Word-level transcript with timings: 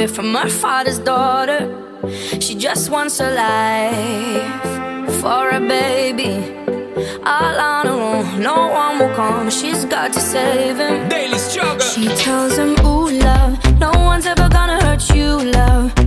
Away 0.00 0.06
from 0.06 0.34
her 0.34 0.48
father's 0.48 0.98
daughter. 0.98 1.60
She 2.40 2.54
just 2.54 2.90
wants 2.90 3.20
a 3.20 3.30
life 3.30 4.62
for 5.20 5.50
a 5.50 5.60
baby. 5.60 6.36
All 7.24 7.56
on 7.72 7.86
her 7.86 8.00
own, 8.10 8.40
no 8.40 8.68
one 8.68 8.98
will 8.98 9.14
come. 9.14 9.50
She's 9.50 9.84
got 9.84 10.12
to 10.14 10.20
save 10.20 10.78
him. 10.78 11.08
Daily 11.08 11.38
struggle. 11.38 11.80
She 11.80 12.08
tells 12.24 12.56
him, 12.56 12.70
Ooh, 12.86 13.10
love, 13.10 13.52
no 13.78 13.92
one's 14.10 14.26
ever 14.26 14.48
gonna 14.48 14.82
hurt 14.84 15.02
you, 15.14 15.38
love. 15.58 15.99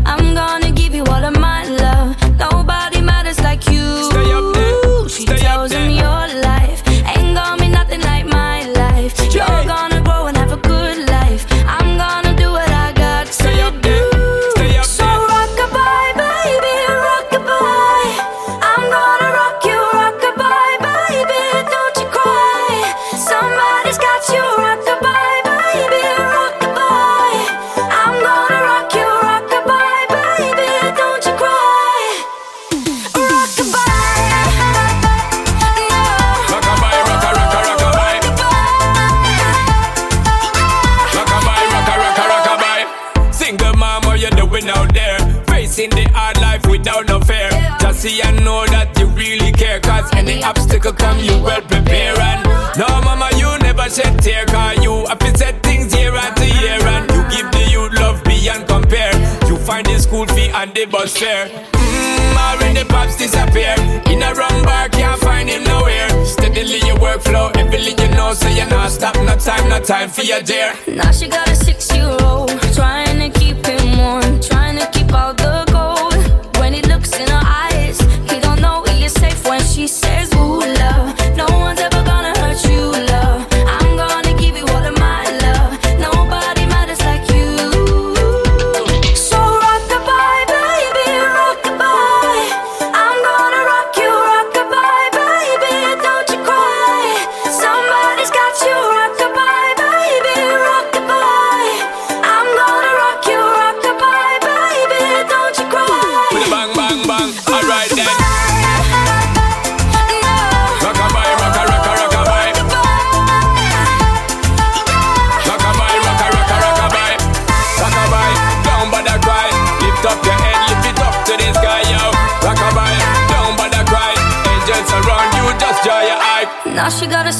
No 69.74 69.80
time, 69.80 70.08
for 70.08 70.22
your 70.22 70.40
dear. 70.42 70.72
Now 70.88 71.12
she 71.12 71.28
got 71.28 71.50
a 71.50 71.56
six 71.56 71.92
year 71.96 72.16
old, 72.22 72.52
trying 72.75 73.18
to 73.18 73.40
keep 73.40 73.66
him 73.66 73.98
warm, 73.98 74.40
trying 74.40 74.78
to 74.78 74.86
keep 74.92 75.12
out 75.12 75.43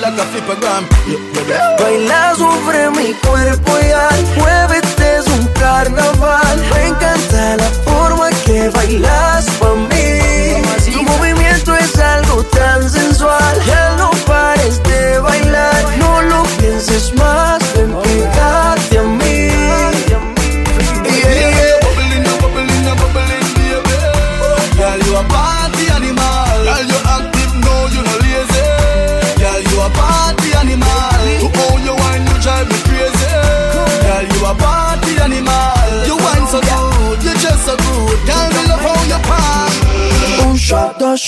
like. 0.00 1.80
Baila 1.80 2.34
sobre 2.36 2.90
mi 2.90 3.12
cuerpo 3.14 3.72
y 3.82 3.90
al 3.90 4.24
muévete 4.36 5.16
es 5.18 5.26
un 5.26 5.46
carnaval. 5.48 6.58
Me 6.74 6.86
encanta 6.88 7.56
la 7.56 7.70
forma 7.84 8.30
que 8.44 8.68
bailas 8.70 9.46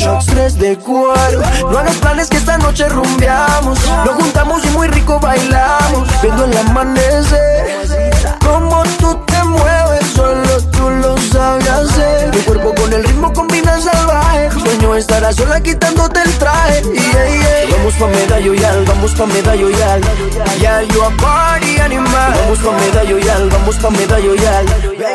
de 0.02 0.76
cuero. 0.78 1.42
No 1.70 1.78
hagas 1.78 1.94
planes 1.96 2.28
que 2.28 2.36
esta 2.36 2.58
noche 2.58 2.88
rumbeamos. 2.88 3.78
Nos 4.04 4.14
juntamos 4.16 4.64
y 4.64 4.68
muy 4.70 4.88
rico 4.88 5.20
bailamos. 5.20 6.08
Viendo 6.20 6.44
el 6.44 6.56
amanecer. 6.58 7.86
Como 8.44 8.82
tú 8.98 9.14
te 9.26 9.44
mueves, 9.44 9.81
sabes 11.30 11.68
hacer. 11.68 12.30
Tu 12.30 12.44
cuerpo 12.44 12.74
con 12.74 12.92
el 12.92 13.04
ritmo 13.04 13.32
combina 13.32 13.80
salvaje. 13.80 14.50
Sueño 14.50 14.94
estar 14.96 15.24
a 15.24 15.32
sola 15.32 15.60
quitándote 15.60 16.20
el 16.22 16.32
traje. 16.38 16.82
Yeah, 16.82 17.26
yeah. 17.28 17.76
Vamos 17.76 17.94
pa' 17.94 18.06
medallo 18.06 18.54
y 18.54 18.64
al, 18.64 18.84
vamos 18.84 19.12
pa' 19.14 19.26
medallo 19.26 19.70
y 19.70 19.82
al. 19.82 20.00
Yeah, 20.60 20.82
you 20.82 21.02
a 21.02 21.10
party 21.10 21.80
animal. 21.80 22.32
Vamos 22.42 22.58
pa' 22.58 22.72
medallo 22.72 23.18
y 23.18 23.28
al, 23.28 23.50
vamos 23.50 23.76
pa' 23.76 23.90
medallo 23.90 24.34
y 24.34 24.44
al. 24.44 24.66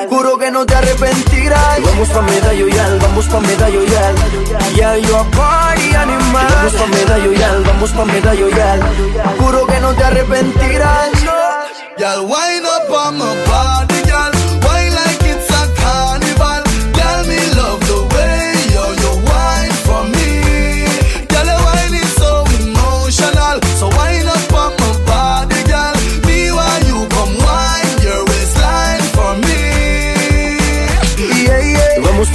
Juro 0.09 0.37
que 0.37 0.51
no 0.51 0.65
te 0.65 0.75
arrepentirás. 0.75 1.81
Vamos 1.83 2.09
pa' 2.09 2.21
medallo 2.21 2.67
y 2.67 2.77
al, 2.77 2.99
vamos 2.99 3.25
pa' 3.25 3.39
medallo 3.39 3.83
y 3.83 3.95
al. 3.95 4.15
Yeah, 4.75 4.97
you 4.97 5.15
a 5.15 5.23
party 5.31 5.95
animal. 5.95 6.47
Vamos 6.55 6.73
pa' 6.73 6.87
medallo 6.87 7.33
y 7.33 7.41
al, 7.41 7.63
vamos 7.63 7.91
pa' 7.91 8.05
medallo 8.05 8.49
y 8.49 8.59
al. 8.59 8.81
Juro 9.39 9.65
que 9.65 9.79
no 9.79 9.93
te 9.93 10.03
arrepentirás. 10.03 11.11
Y'all 11.97 12.27
wind 12.27 12.63
up 12.63 12.91
on 12.91 13.17
my 13.17 13.25
body, 13.47 13.86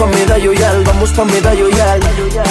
pa' 0.03 0.17
medallo 0.17 0.53
y 0.53 0.63
al, 0.63 0.85
vamos 0.85 1.11
pa' 1.11 1.25
medallo 1.25 1.69
y 1.69 1.81
al. 1.81 2.01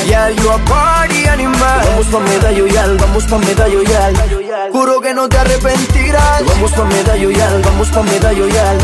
Yeah, 0.07 0.29
you 0.29 0.49
a 0.49 0.57
party 0.65 1.27
animal. 1.27 1.81
Vamos 1.85 2.07
pa' 2.07 2.19
medallo 2.19 2.67
y 2.67 2.77
al, 2.77 2.97
vamos 2.97 3.25
pa' 3.25 3.37
medallo 3.37 3.81
y 3.83 3.93
al. 3.93 4.71
Juro 4.71 5.01
que 5.01 5.13
no 5.13 5.27
te 5.27 5.37
arrepentirás. 5.37 6.45
Vamos 6.45 6.71
pa' 6.71 6.85
medallo 6.85 7.29
y 7.31 7.41
al, 7.41 7.61
vamos 7.61 7.89
pa' 7.89 8.03
medallo 8.03 8.47
y 8.47 8.57
al. 8.57 8.77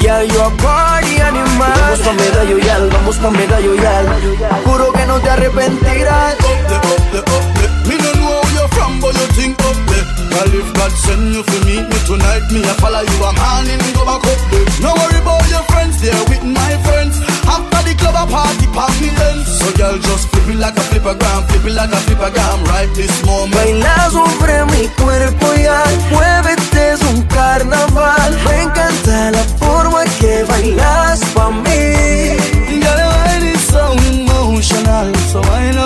Yeah, 0.00 0.22
you 0.22 0.40
a 0.40 0.50
party 0.62 1.20
animal. 1.20 1.72
Vamos 1.80 2.00
pa' 2.00 2.12
medallo 2.12 2.58
y 2.58 2.68
al, 2.68 2.90
vamos 2.90 3.16
pa' 3.16 3.30
medallo 3.30 3.74
y 3.74 3.84
al. 3.84 4.06
Juro 4.64 4.92
que 4.92 5.06
no 5.06 5.18
te 5.20 5.30
arrepentirás. 5.30 6.36
Me 7.86 7.96
don't 7.98 8.16
know 8.20 8.30
where 8.30 8.54
you're 8.54 8.68
from, 8.68 9.00
but 9.00 9.14
you 9.14 9.26
think 9.34 9.58
up 9.60 9.76
there. 9.90 10.06
Well, 10.30 10.54
if 10.54 10.72
God 10.74 10.92
send 10.92 11.34
you 11.34 11.42
to 11.42 11.58
meet 11.66 11.86
me 11.86 11.98
tonight, 12.06 12.46
me 12.50 12.60
I 12.62 12.74
follow 12.78 13.02
you 13.02 13.24
a 13.24 13.32
man 13.34 13.70
in 13.70 13.78
go 13.94 14.04
back 14.06 14.22
up 14.22 14.40
there. 14.50 14.66
No 14.80 14.94
worry 14.94 15.18
about 15.18 15.46
your 15.50 15.62
friends, 15.70 16.00
they're 16.00 16.24
with 16.30 16.44
my 16.44 16.72
friends. 16.86 17.33
After 17.54 17.82
the 17.86 17.94
club, 18.00 18.16
a 18.18 18.24
party, 18.30 18.66
pop 18.74 18.90
me 19.00 19.08
then. 19.20 19.38
So 19.44 19.70
girl, 19.78 19.96
just 19.98 20.28
flip 20.30 20.48
it 20.52 20.58
like 20.58 20.76
a 20.76 20.84
flippergram, 20.90 21.40
flip 21.48 21.64
it 21.68 21.74
like 21.78 21.92
a 21.92 22.00
flippergram, 22.06 22.58
right 22.66 22.90
this 22.94 23.14
moment. 23.24 23.54
Baila 23.54 24.10
sobre 24.10 24.64
mi 24.72 24.88
cuerpo 24.98 25.46
y 25.54 25.64
al 25.66 25.94
muévete 26.10 26.92
es 26.92 27.02
un 27.02 27.22
carnaval. 27.22 28.32
Me 28.46 28.62
encanta 28.62 29.30
la 29.30 29.44
forma 29.60 30.04
que 30.20 30.44
bailas 30.44 31.20
pa' 31.34 31.50
mí. 31.50 31.82
Your 32.84 33.00
wine 33.12 33.46
is 33.54 33.62
so 33.72 33.84
emotional, 34.10 35.14
so 35.30 35.40
wind 35.40 35.78
up 35.78 35.83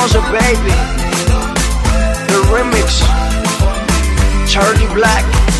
conoces, 0.00 0.22
baby. 0.30 0.70
The 2.28 2.38
remix. 2.52 3.00
Charly 4.48 4.86
Black. 4.94 5.59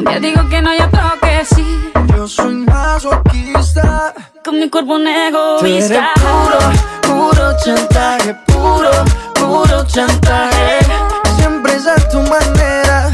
Un 0.00 0.06
día 0.06 0.18
digo 0.18 0.48
que 0.48 0.62
no, 0.62 0.74
y 0.74 0.78
otro 0.78 1.02
que 1.20 1.44
sí. 1.44 1.92
Yo 2.16 2.26
soy 2.26 2.54
masoquista 2.54 4.14
Con 4.42 4.58
mi 4.58 4.70
cuerpo 4.70 4.94
un 4.94 5.04
Tú 5.04 5.08
eres 5.66 5.90
egoísta. 5.90 6.08
puro, 6.14 6.58
puro 7.02 7.52
chantaje 7.62 8.34
Puro, 8.46 8.90
puro 9.34 9.84
chantaje 9.86 10.78
Siempre 11.36 11.74
es 11.74 11.86
a 11.86 11.96
tu 12.08 12.18
manera 12.22 13.10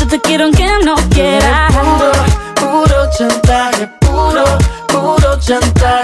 Yo 0.00 0.08
te 0.08 0.18
quiero 0.22 0.44
aunque 0.44 0.66
no 0.82 0.94
quieras. 1.10 1.70
Puro, 1.74 2.12
puro 2.54 3.10
chantaje, 3.18 3.86
puro, 4.00 4.44
puro 4.88 5.38
chantaje. 5.40 6.03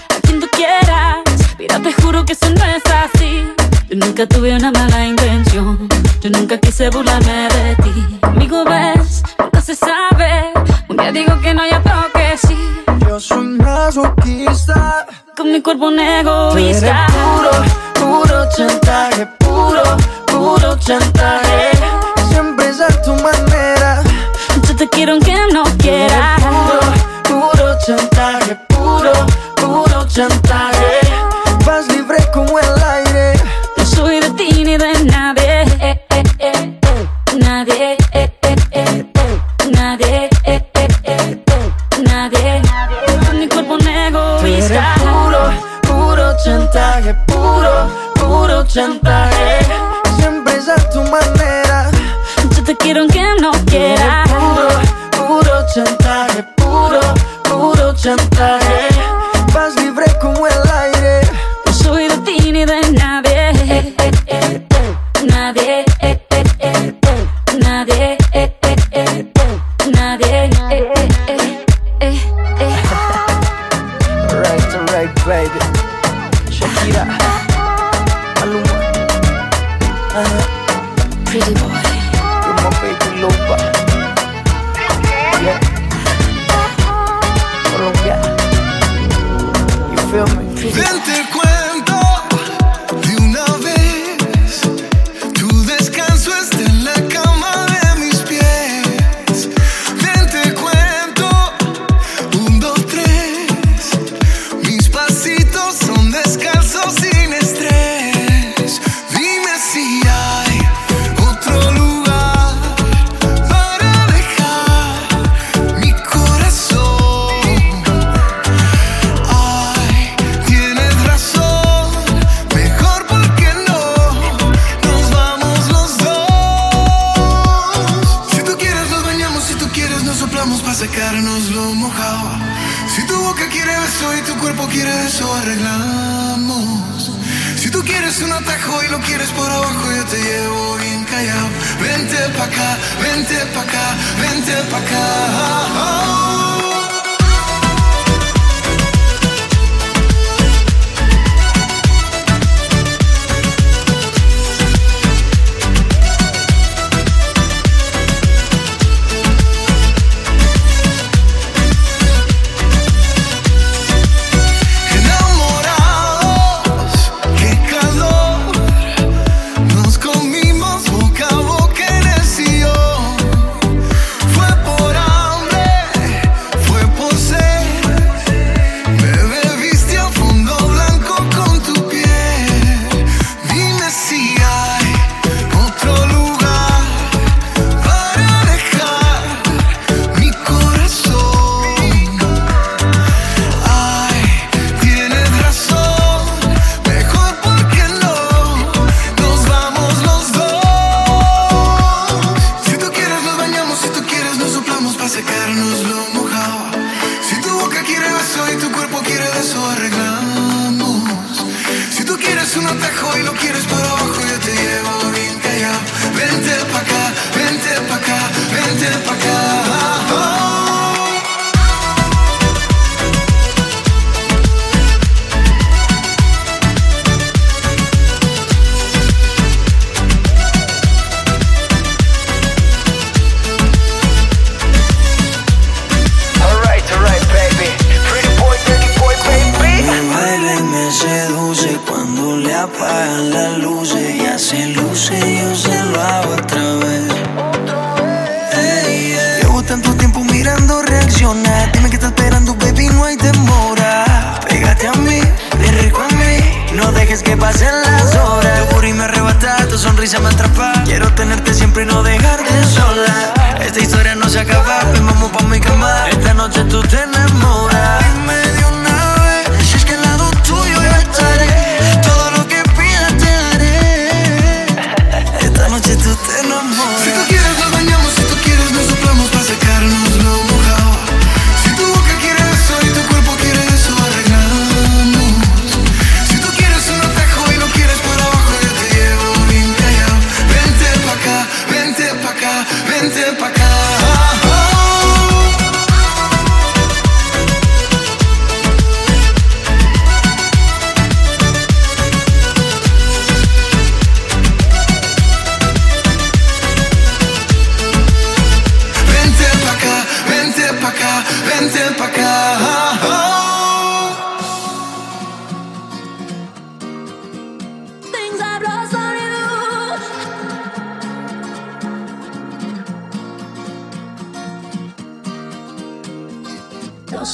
quien 0.31 0.39
tú 0.39 0.47
quieras. 0.51 1.19
Mira, 1.59 1.79
te 1.79 1.91
juro 1.93 2.23
que 2.25 2.33
eso 2.33 2.47
no 2.49 2.65
es 2.65 2.83
así. 2.85 3.45
Yo 3.89 3.97
nunca 3.97 4.25
tuve 4.25 4.55
una 4.55 4.71
mala 4.71 5.05
intención. 5.05 5.89
Yo 6.21 6.29
nunca 6.29 6.57
quise 6.57 6.89
burlarme 6.89 7.49
de 7.49 7.75
ti. 7.83 8.19
Conmigo 8.21 8.63
ves, 8.63 9.23
nunca 9.39 9.61
se 9.61 9.75
sabe. 9.75 10.53
Un 10.87 10.97
día 10.97 11.11
digo 11.11 11.39
que 11.41 11.53
no, 11.53 11.65
y 11.65 11.73
otro 11.73 11.93
que 12.13 12.37
sí. 12.37 12.57
Yo 13.07 13.19
soy 13.19 13.47
masoquista. 13.57 15.05
Con 15.35 15.51
mi 15.51 15.61
cuerpo 15.61 15.87
un 15.87 15.95
Tú 15.95 16.01
eres 16.01 16.83
egoísta 16.83 17.07
puro, 17.07 17.51
puro 17.99 18.49
chantaje, 18.55 19.25
puro, 19.39 19.83
puro 20.27 20.79
chantaje. 20.79 21.71
Siempre 22.29 22.69
es 22.69 22.79
a 22.79 23.01
tu 23.01 23.13
manera. 23.15 24.03
Yo 24.67 24.75
te 24.75 24.87
quiero 24.87 25.13
aunque 25.13 25.35
no 25.51 25.63
quieras 25.77 26.60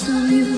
to 0.05 0.11
我 0.11 0.56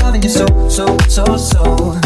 loving 0.00 0.22
you 0.22 0.28
so, 0.28 0.46
so, 0.68 0.96
so, 1.08 1.36
so. 1.36 2.01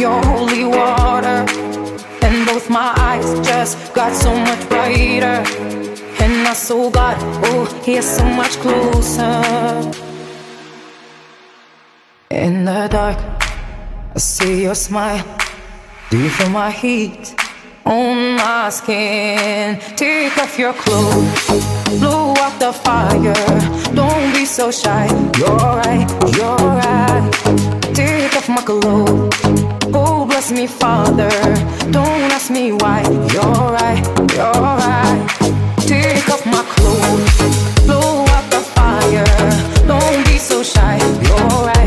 your 0.00 0.24
holy 0.24 0.64
water. 0.64 1.44
And 2.22 2.46
both 2.46 2.70
my 2.70 2.92
eyes 2.96 3.28
just 3.46 3.92
got 3.92 4.12
so 4.14 4.34
much 4.34 4.66
brighter. 4.68 5.44
And 6.24 6.48
I 6.48 6.54
saw 6.54 6.90
God, 6.90 7.16
oh, 7.44 7.66
he's 7.84 8.08
so 8.16 8.24
much 8.24 8.56
closer. 8.64 9.42
In 12.30 12.64
the 12.64 12.88
dark, 12.90 13.18
I 14.14 14.18
see 14.18 14.62
your 14.62 14.74
smile. 14.74 15.24
Do 16.08 16.18
you 16.18 16.30
feel 16.30 16.48
my 16.48 16.70
heat 16.70 17.34
on 17.84 18.36
my 18.36 18.70
skin? 18.70 19.78
Take 19.96 20.36
off 20.38 20.58
your 20.58 20.72
clothes, 20.72 21.46
blow 22.00 22.34
out 22.38 22.58
the 22.58 22.72
fire. 22.72 23.34
Don't 23.94 24.32
be 24.32 24.44
so 24.46 24.70
shy, 24.70 25.06
you're 25.38 25.56
right, 25.82 26.08
you're 26.36 26.56
right. 26.56 27.30
Take 27.94 28.34
off 28.36 28.48
my 28.48 28.62
clothes 28.62 29.69
Oh, 29.92 30.24
bless 30.26 30.52
me, 30.52 30.66
Father. 30.66 31.30
Don't 31.90 32.30
ask 32.30 32.50
me 32.50 32.72
why. 32.72 33.02
You're 33.32 33.70
right, 33.78 34.04
you're 34.34 34.62
right. 34.84 35.26
Take 35.78 36.28
off 36.28 36.44
my 36.46 36.62
clothes, 36.74 37.86
blow 37.86 38.24
out 38.36 38.50
the 38.50 38.60
fire. 38.76 39.24
Don't 39.86 40.26
be 40.26 40.38
so 40.38 40.62
shy. 40.62 40.98
You're 41.22 41.66
right. 41.66 41.79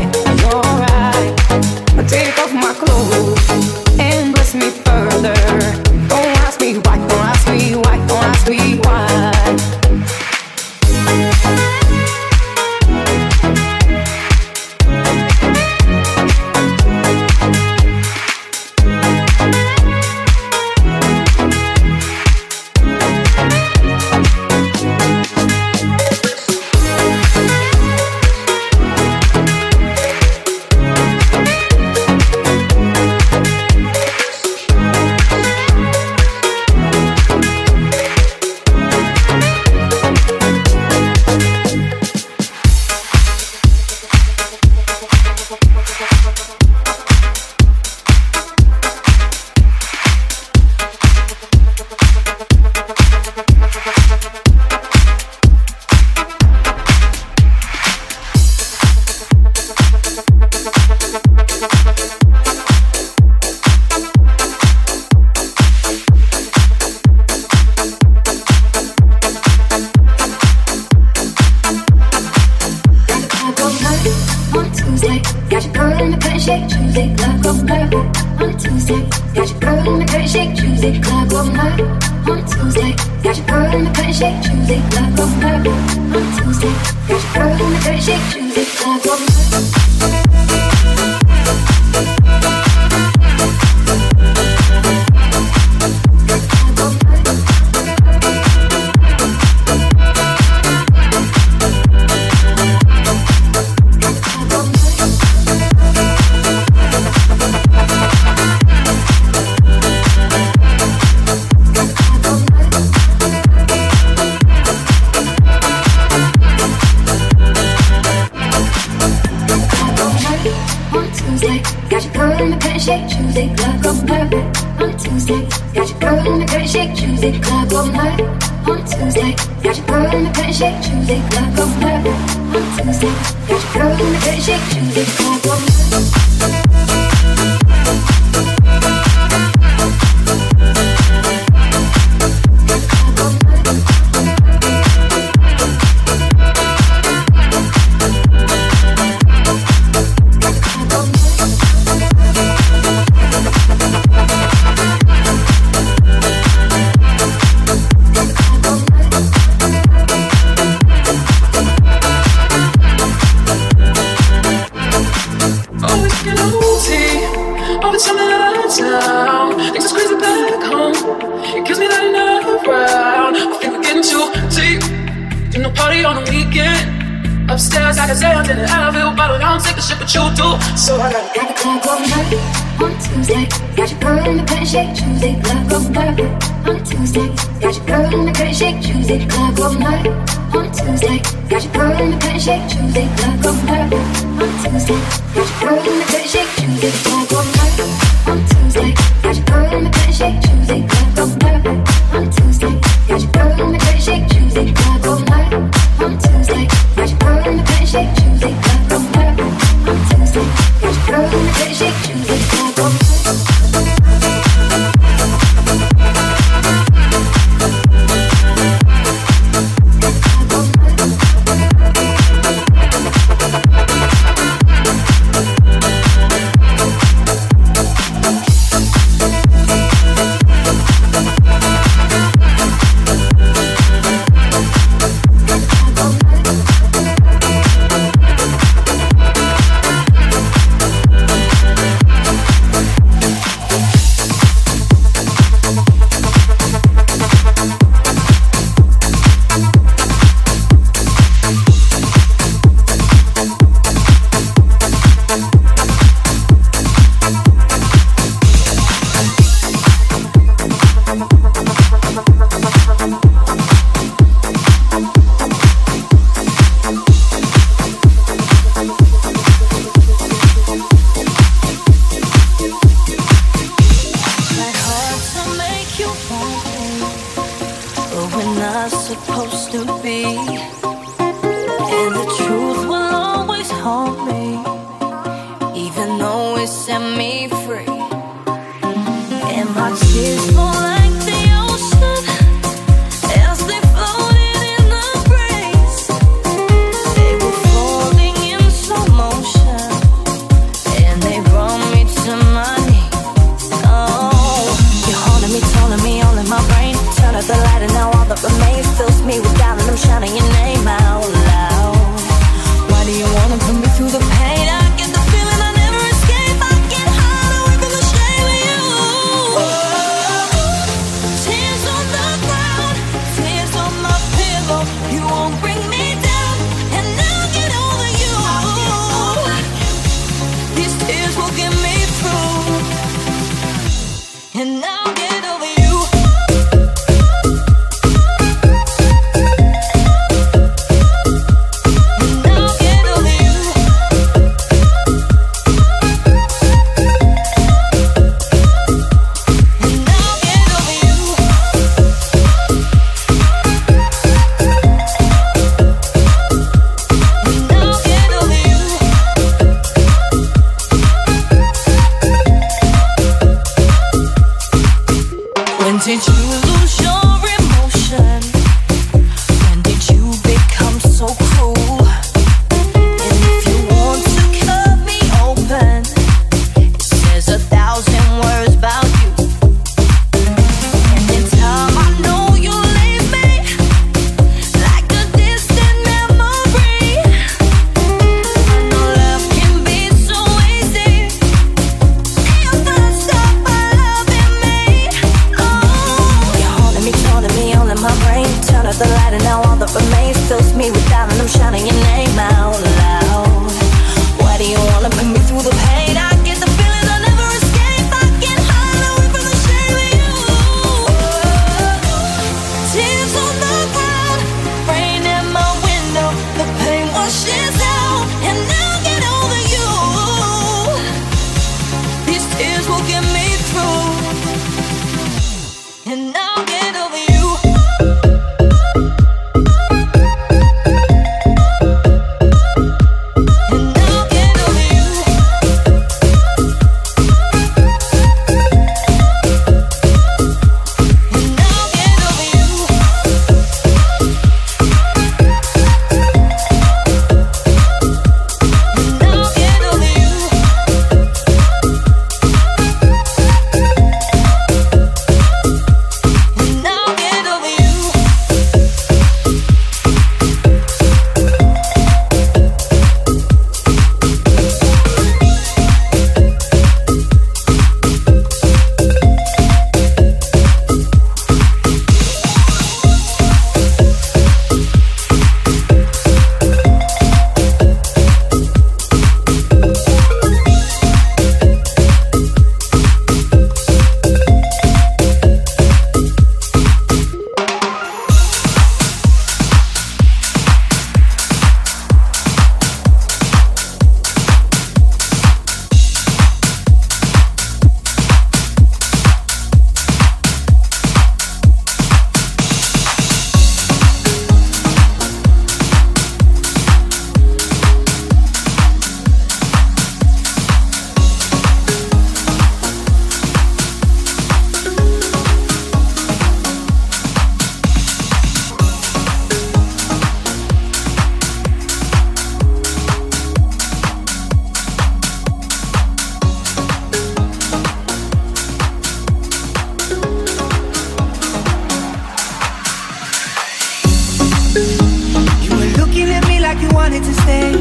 wanted 537.04 537.22
to 537.22 537.34
stay. 537.42 537.72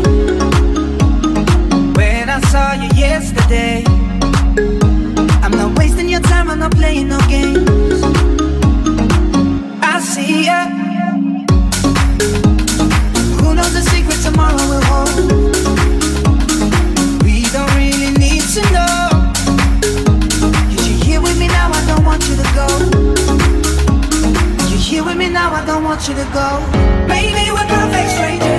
When 1.98 2.30
I 2.30 2.42
saw 2.52 2.74
you 2.74 2.90
yesterday 2.94 3.86
I'm 5.44 5.52
not 5.52 5.78
wasting 5.80 6.10
your 6.10 6.20
time, 6.20 6.50
I'm 6.52 6.60
not 6.60 6.74
playing 6.76 7.08
no 7.08 7.20
games. 7.30 8.04
I 9.82 10.02
see 10.02 10.48
ya. 10.48 10.60
Who 13.40 13.56
knows 13.56 13.74
the 13.78 13.84
secret 13.94 14.20
tomorrow 14.28 14.64
will 14.72 14.86
hold? 14.92 15.16
We 17.24 17.44
don't 17.56 17.74
really 17.80 18.12
need 18.24 18.44
to 18.56 18.62
know. 18.76 19.04
You're 20.84 21.00
here 21.06 21.22
with 21.22 21.38
me 21.40 21.48
now, 21.48 21.72
I 21.72 21.82
don't 21.92 22.04
want 22.04 22.22
you 22.28 22.36
to 22.44 22.48
go. 22.60 22.68
You're 24.70 24.86
here 24.90 25.04
with 25.06 25.16
me 25.16 25.30
now, 25.30 25.54
I 25.54 25.64
don't 25.66 25.86
want 25.86 26.10
you 26.10 26.14
to 26.14 26.28
go. 26.40 26.48
Baby, 27.08 27.52
we're 27.52 27.70
perfect 27.78 28.10
strangers. 28.18 28.53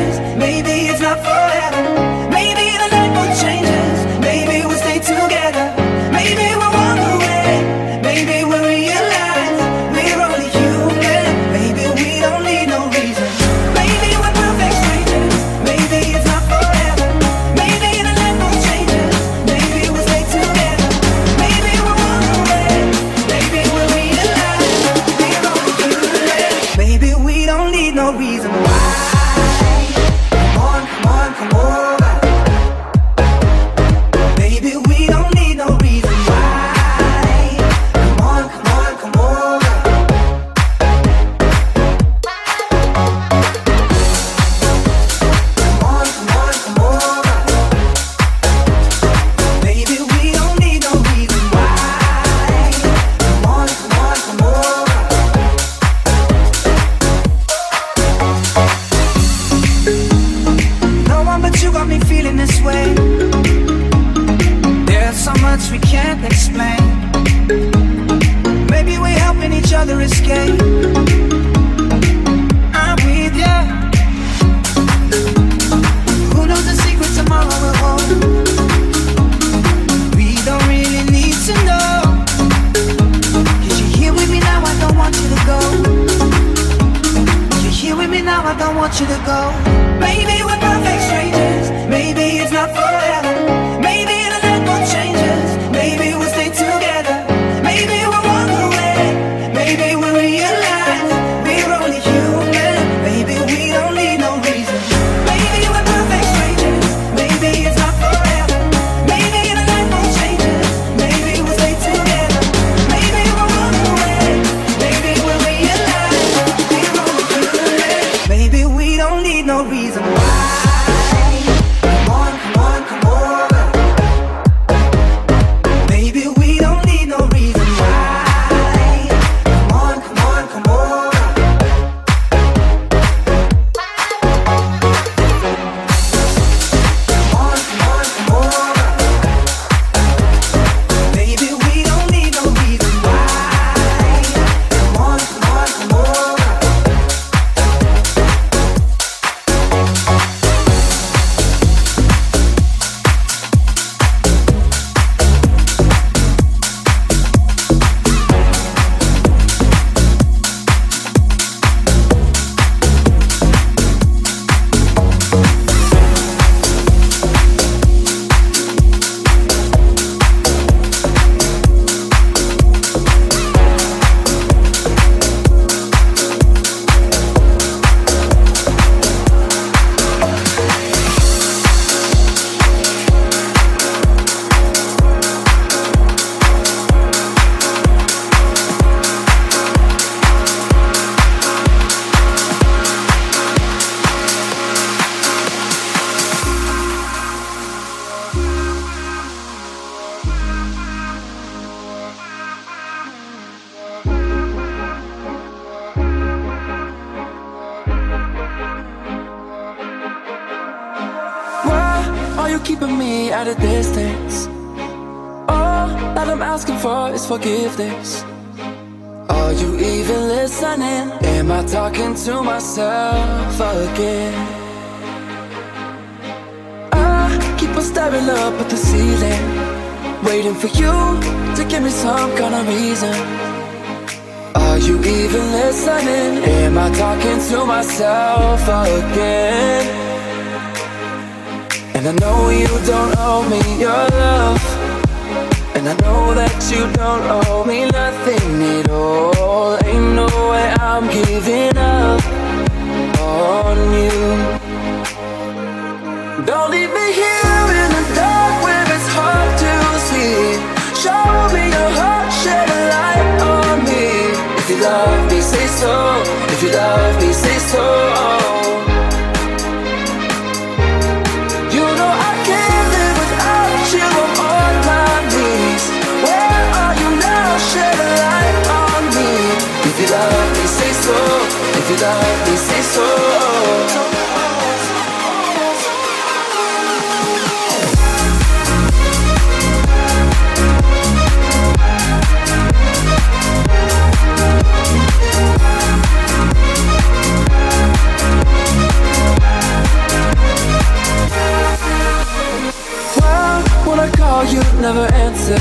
call, 304.44 304.52
you 304.52 304.62
never 304.80 305.06
answer. 305.14 305.58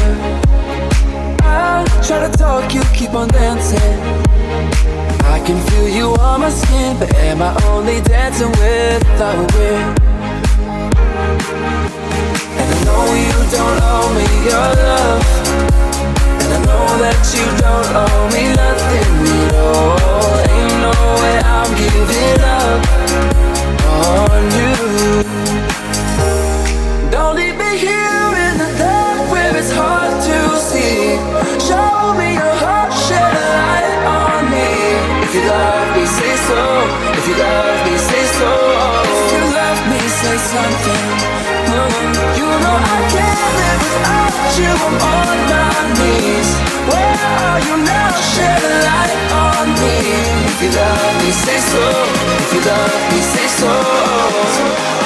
I 1.42 1.86
try 2.06 2.28
to 2.28 2.38
talk, 2.38 2.74
you 2.74 2.82
keep 2.94 3.14
on 3.14 3.28
dancing. 3.30 3.80
I 5.26 5.40
can 5.46 5.60
feel 5.68 5.88
you 5.88 6.16
on 6.20 6.42
my 6.42 6.50
skin, 6.50 6.98
but 7.00 7.14
am 7.16 7.42
I 7.42 7.56
only 7.66 8.02
dancing 8.02 8.52
with 8.52 9.22
a 9.22 9.36
wind? 9.56 10.00
And 12.60 12.70
I 12.74 12.84
know 12.86 13.14
you 13.14 13.34
don't 13.52 13.80
owe 13.92 14.10
me 14.18 14.28
your 14.50 14.70
love. 14.88 15.24
And 16.42 16.50
I 16.54 16.60
know 16.66 16.88
that 17.04 17.20
you 17.36 17.46
don't 17.64 17.90
owe 18.04 18.28
me 18.36 18.44
nothing 18.64 19.14
at 19.44 19.54
all. 19.56 20.34
Ain't 20.54 20.76
no 20.86 20.96
way 21.22 21.38
I'm 21.56 21.72
giving 21.82 22.42
up 22.60 22.82
on 24.08 24.42
you. 24.58 24.76
Don't 27.12 27.36
leave 27.36 27.58
me 27.58 27.78
here. 27.78 28.23
If 37.24 37.30
you 37.30 37.36
love 37.38 37.86
me, 37.88 37.98
say 37.98 38.26
so. 38.36 38.50
If 39.16 39.32
you 39.32 39.44
love 39.56 39.82
me, 39.88 40.00
say 40.20 40.38
something. 40.52 41.08
Mm, 41.72 42.36
you 42.36 42.48
know 42.64 42.78
I 42.84 43.00
can't 43.16 43.54
live 43.60 43.82
without 43.88 44.52
you. 44.60 44.72
I'm 44.84 44.96
on 45.08 45.38
my 45.48 45.72
knees. 46.04 46.50
Where 46.92 47.16
are 47.40 47.60
you 47.64 47.76
now? 47.80 48.12
Shed 48.20 48.60
a 48.60 48.76
light 48.84 49.16
on 49.40 49.68
me. 49.80 49.96
If 50.52 50.64
you 50.64 50.72
love 50.76 51.16
me, 51.24 51.32
say 51.32 51.60
so. 51.72 51.84
If 52.44 52.54
you 52.56 52.62
love 52.68 53.02
me, 53.14 53.20
say 53.32 53.48
so. 53.56 55.03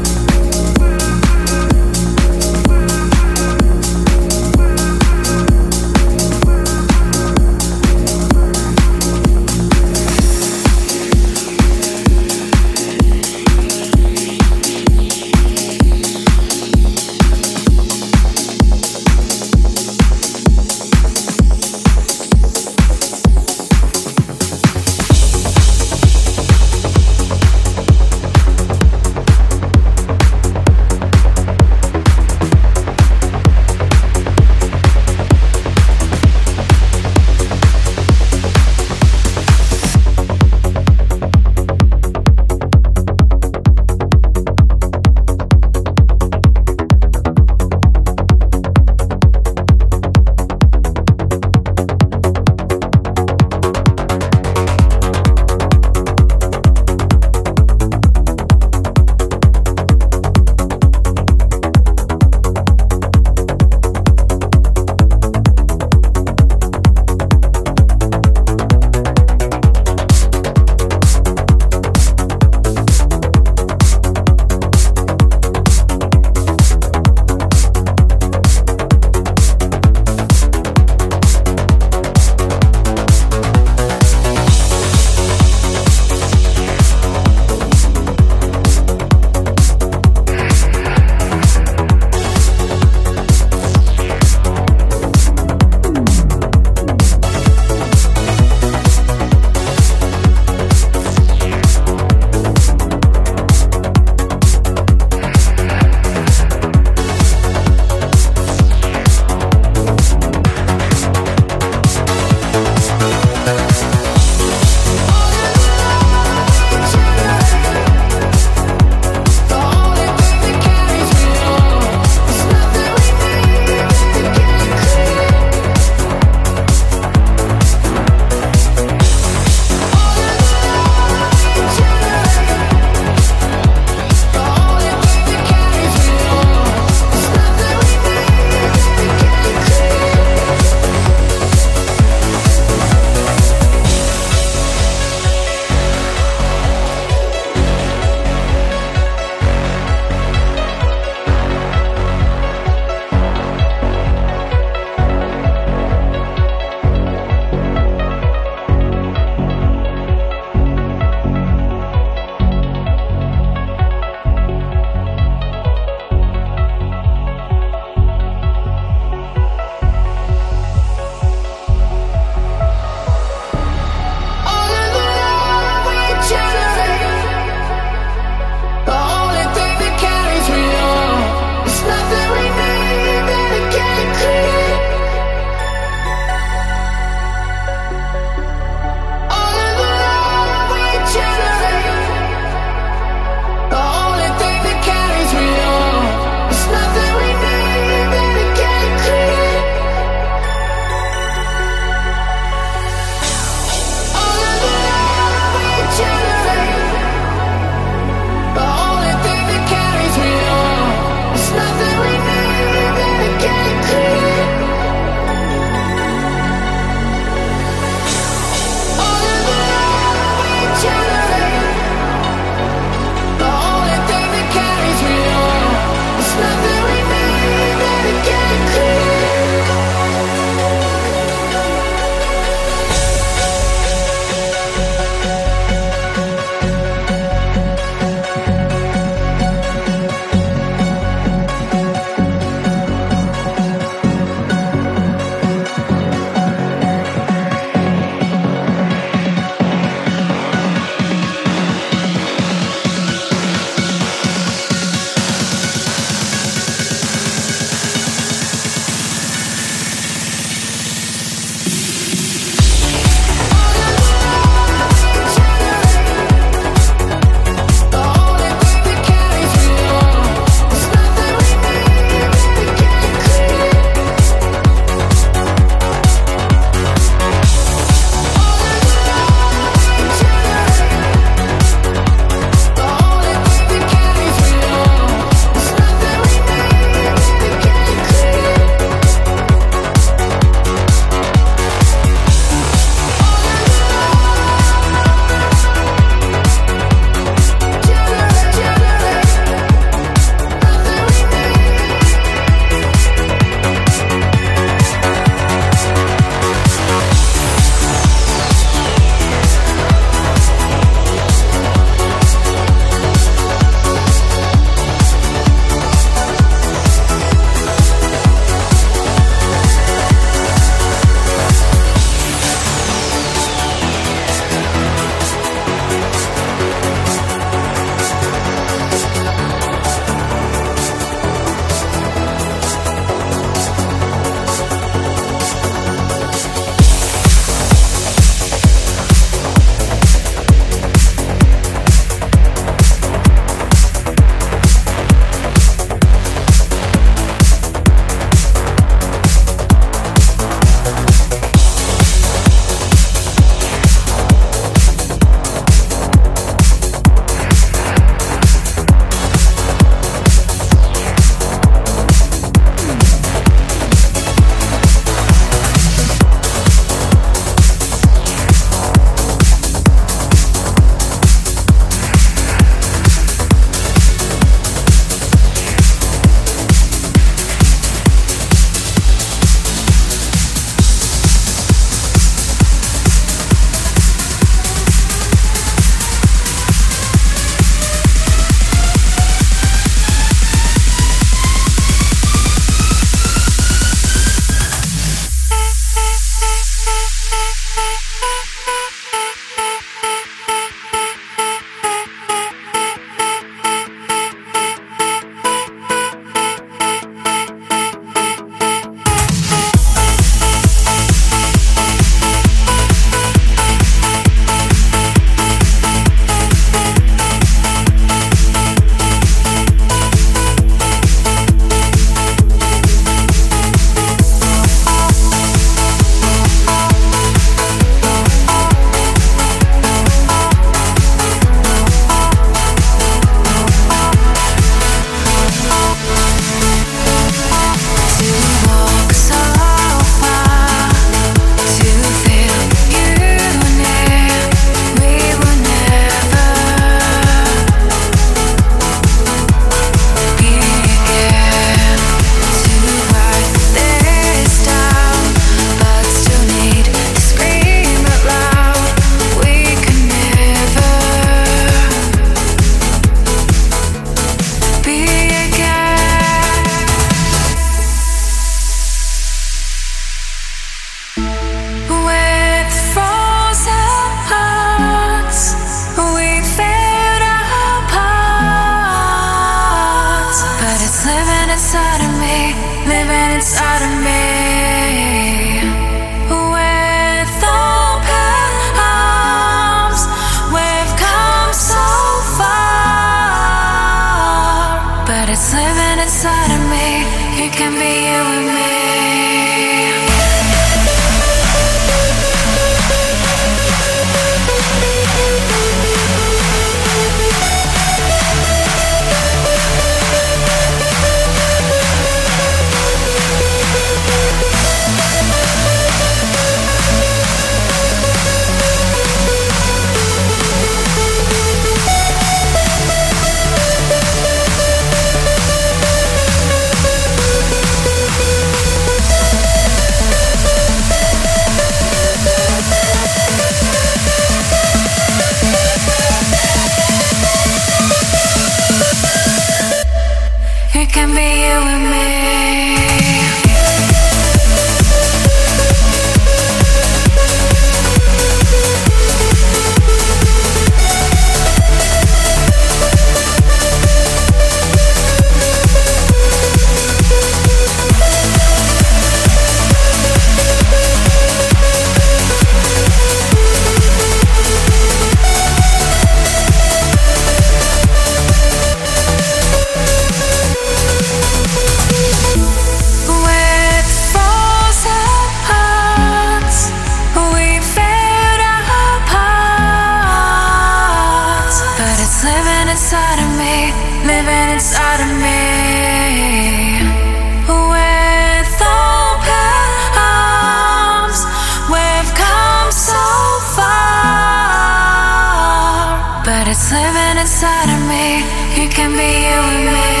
Inside 597.31 597.69
of 597.69 597.87
me, 597.87 598.17
it 598.61 598.69
can 598.73 598.91
be 598.91 599.07
you 599.23 599.39
and 599.55 599.73
me. 599.73 600.00